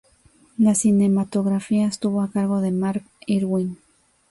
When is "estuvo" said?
1.85-2.23